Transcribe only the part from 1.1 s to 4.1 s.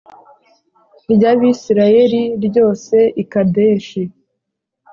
ry Abisirayeli ryose i Kadeshi